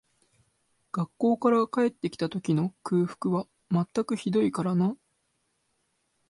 [0.91, 4.97] 学校から帰って来た時の空腹は全くひどいからな